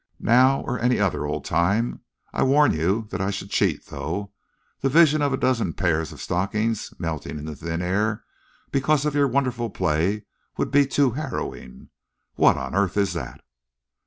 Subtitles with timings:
[0.19, 2.01] "Now or any other old time!
[2.33, 4.31] I warn you that I should cheat, though.
[4.79, 8.23] The vision of a dozen pairs of stockings melting into thin air
[8.71, 10.25] because of your wonderful play
[10.57, 11.89] would be too harrowing.
[12.33, 13.41] What on earth is that?"